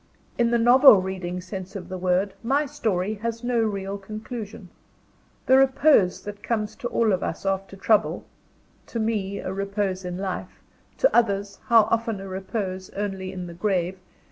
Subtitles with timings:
[0.35, 4.69] In the novel reading sense of the word, my story has no real conclusion.
[5.45, 8.25] The repose that comes to all of us after trouble
[8.87, 10.59] to me, a repose in life:
[10.97, 13.99] to others, how often a repose only in the grave!